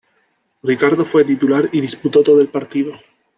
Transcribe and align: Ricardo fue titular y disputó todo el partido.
Ricardo 0.63 1.05
fue 1.05 1.23
titular 1.23 1.69
y 1.71 1.79
disputó 1.79 2.23
todo 2.23 2.41
el 2.41 2.47
partido. 2.47 2.91